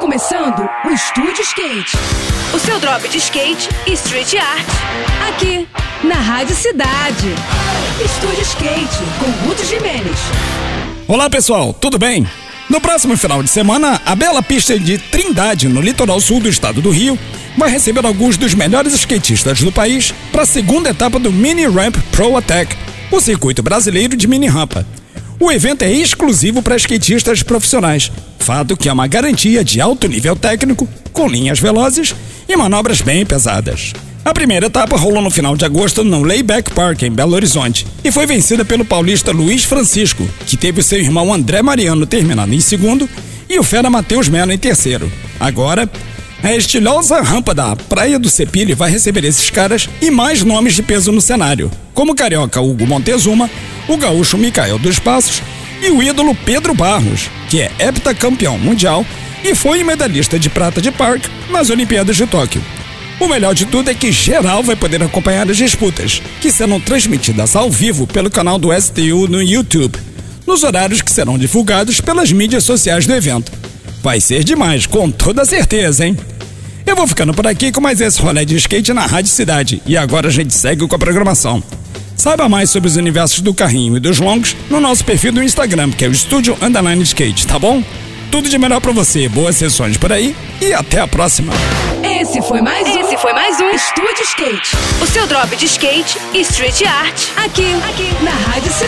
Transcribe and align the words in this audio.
começando 0.00 0.66
o 0.86 0.90
Estúdio 0.90 1.42
Skate. 1.42 1.96
O 2.54 2.58
seu 2.58 2.80
drop 2.80 3.06
de 3.06 3.18
skate 3.18 3.68
e 3.86 3.92
street 3.92 4.34
art. 4.34 4.66
Aqui, 5.28 5.68
na 6.02 6.14
Rádio 6.14 6.56
Cidade. 6.56 7.28
Estúdio 8.02 8.40
Skate, 8.40 8.98
com 9.18 9.46
Guto 9.46 9.62
Jimenez. 9.62 10.18
Olá 11.06 11.28
pessoal, 11.28 11.74
tudo 11.74 11.98
bem? 11.98 12.26
No 12.70 12.80
próximo 12.80 13.14
final 13.14 13.42
de 13.42 13.50
semana, 13.50 14.00
a 14.06 14.14
bela 14.14 14.42
pista 14.42 14.78
de 14.78 14.96
Trindade, 14.96 15.68
no 15.68 15.82
litoral 15.82 16.18
sul 16.18 16.40
do 16.40 16.48
estado 16.48 16.80
do 16.80 16.90
Rio, 16.90 17.18
vai 17.58 17.68
receber 17.68 18.04
alguns 18.06 18.38
dos 18.38 18.54
melhores 18.54 18.94
skatistas 18.94 19.60
do 19.60 19.70
país 19.70 20.14
para 20.32 20.42
a 20.42 20.46
segunda 20.46 20.88
etapa 20.88 21.18
do 21.18 21.30
Mini 21.30 21.66
Ramp 21.66 21.96
Pro 22.10 22.38
Attack, 22.38 22.74
o 23.10 23.20
circuito 23.20 23.62
brasileiro 23.62 24.16
de 24.16 24.26
mini 24.26 24.46
rampa. 24.46 24.86
O 25.42 25.50
evento 25.50 25.82
é 25.82 25.90
exclusivo 25.90 26.60
para 26.60 26.76
skatistas 26.76 27.42
profissionais, 27.42 28.12
fato 28.38 28.76
que 28.76 28.90
é 28.90 28.92
uma 28.92 29.06
garantia 29.06 29.64
de 29.64 29.80
alto 29.80 30.06
nível 30.06 30.36
técnico, 30.36 30.86
com 31.14 31.26
linhas 31.26 31.58
velozes 31.58 32.14
e 32.46 32.54
manobras 32.54 33.00
bem 33.00 33.24
pesadas. 33.24 33.94
A 34.22 34.34
primeira 34.34 34.66
etapa 34.66 34.98
rolou 34.98 35.22
no 35.22 35.30
final 35.30 35.56
de 35.56 35.64
agosto 35.64 36.04
no 36.04 36.22
Layback 36.22 36.70
Park, 36.72 37.04
em 37.04 37.10
Belo 37.10 37.34
Horizonte, 37.34 37.86
e 38.04 38.12
foi 38.12 38.26
vencida 38.26 38.66
pelo 38.66 38.84
paulista 38.84 39.32
Luiz 39.32 39.64
Francisco, 39.64 40.28
que 40.46 40.58
teve 40.58 40.82
seu 40.82 40.98
irmão 40.98 41.32
André 41.32 41.62
Mariano 41.62 42.04
terminando 42.04 42.52
em 42.52 42.60
segundo 42.60 43.08
e 43.48 43.58
o 43.58 43.62
fera 43.62 43.88
Matheus 43.88 44.28
Melo 44.28 44.52
em 44.52 44.58
terceiro. 44.58 45.10
Agora, 45.40 45.88
a 46.42 46.54
estilosa 46.54 47.18
rampa 47.22 47.54
da 47.54 47.74
Praia 47.74 48.18
do 48.18 48.28
Cepile 48.28 48.74
vai 48.74 48.90
receber 48.90 49.24
esses 49.24 49.48
caras 49.48 49.88
e 50.02 50.10
mais 50.10 50.42
nomes 50.42 50.74
de 50.74 50.82
peso 50.82 51.10
no 51.10 51.20
cenário, 51.20 51.70
como 51.94 52.12
o 52.12 52.14
carioca 52.14 52.60
Hugo 52.60 52.86
Montezuma, 52.86 53.48
o 53.90 53.96
gaúcho 53.96 54.38
Micael 54.38 54.78
dos 54.78 55.00
Passos 55.00 55.42
e 55.82 55.90
o 55.90 56.00
ídolo 56.00 56.32
Pedro 56.32 56.72
Barros, 56.72 57.28
que 57.48 57.60
é 57.60 57.72
heptacampeão 57.76 58.56
mundial 58.56 59.04
e 59.42 59.52
foi 59.52 59.82
medalhista 59.82 60.38
de 60.38 60.48
prata 60.48 60.80
de 60.80 60.92
park 60.92 61.24
nas 61.50 61.70
Olimpíadas 61.70 62.16
de 62.16 62.24
Tóquio. 62.24 62.62
O 63.18 63.26
melhor 63.26 63.52
de 63.52 63.66
tudo 63.66 63.90
é 63.90 63.94
que 63.94 64.12
geral 64.12 64.62
vai 64.62 64.76
poder 64.76 65.02
acompanhar 65.02 65.50
as 65.50 65.56
disputas, 65.56 66.22
que 66.40 66.52
serão 66.52 66.80
transmitidas 66.80 67.56
ao 67.56 67.68
vivo 67.68 68.06
pelo 68.06 68.30
canal 68.30 68.58
do 68.58 68.68
STU 68.80 69.26
no 69.28 69.42
YouTube, 69.42 69.98
nos 70.46 70.62
horários 70.62 71.02
que 71.02 71.10
serão 71.10 71.36
divulgados 71.36 72.00
pelas 72.00 72.30
mídias 72.30 72.62
sociais 72.62 73.06
do 73.06 73.14
evento. 73.14 73.50
Vai 74.02 74.20
ser 74.20 74.44
demais, 74.44 74.86
com 74.86 75.10
toda 75.10 75.44
certeza, 75.44 76.06
hein? 76.06 76.16
Eu 76.86 76.94
vou 76.94 77.08
ficando 77.08 77.34
por 77.34 77.46
aqui 77.46 77.72
com 77.72 77.80
mais 77.80 78.00
esse 78.00 78.20
rolê 78.20 78.44
de 78.44 78.54
skate 78.56 78.92
na 78.92 79.04
Rádio 79.04 79.32
Cidade 79.32 79.82
e 79.84 79.96
agora 79.96 80.28
a 80.28 80.30
gente 80.30 80.54
segue 80.54 80.86
com 80.86 80.94
a 80.94 80.98
programação. 80.98 81.62
Saiba 82.20 82.50
mais 82.50 82.68
sobre 82.68 82.86
os 82.86 82.96
universos 82.96 83.40
do 83.40 83.54
carrinho 83.54 83.96
e 83.96 83.98
dos 83.98 84.18
longos 84.18 84.54
no 84.68 84.78
nosso 84.78 85.02
perfil 85.02 85.32
do 85.32 85.42
Instagram, 85.42 85.90
que 85.90 86.04
é 86.04 86.08
o 86.08 86.12
Estúdio 86.12 86.54
Underline 86.60 87.02
Skate, 87.02 87.46
tá 87.46 87.58
bom? 87.58 87.82
Tudo 88.30 88.46
de 88.46 88.58
melhor 88.58 88.78
para 88.78 88.92
você, 88.92 89.26
boas 89.26 89.56
sessões 89.56 89.96
por 89.96 90.12
aí 90.12 90.36
e 90.60 90.74
até 90.74 91.00
a 91.00 91.08
próxima. 91.08 91.50
Esse 92.04 92.42
foi 92.42 92.60
mais 92.60 92.86
um. 92.86 93.00
Esse 93.00 93.16
foi 93.16 93.32
mais 93.32 93.58
um 93.58 93.70
Estúdio 93.70 94.22
Skate. 94.22 94.76
O 95.00 95.06
seu 95.06 95.26
drop 95.26 95.56
de 95.56 95.64
skate 95.64 96.18
e 96.34 96.42
street 96.42 96.82
art. 96.82 97.28
Aqui, 97.38 97.72
aqui, 97.88 98.22
na 98.22 98.32
Rádio 98.32 98.70
Cidade. 98.70 98.79